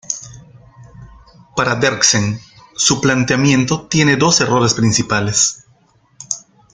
[1.55, 2.39] Para Derksen,
[2.75, 5.65] su planteamiento tiene dos errores principales.